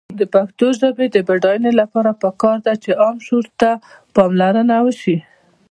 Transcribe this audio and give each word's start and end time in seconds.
د 0.19 0.21
پښتو 0.33 0.67
ژبې 0.79 1.05
د 1.11 1.17
بډاینې 1.27 1.71
لپاره 1.81 2.11
پکار 2.23 2.57
ده 2.65 2.73
چې 2.83 2.91
عام 3.01 3.17
شعور 3.27 3.45
ته 3.61 3.69
پاملرنه 4.15 4.75
وشي. 4.85 5.17